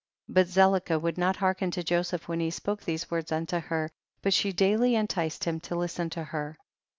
[0.27, 3.91] But Zelicah would not hear ken to Joseph when he spoke these words unto her,
[4.23, 6.57] but she daily enticed him to listen to her.